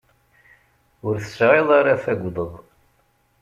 Ur 1.07 1.15
tesɛiḍ 1.23 1.69
ara 1.79 2.01
tagdeḍ. 2.03 2.53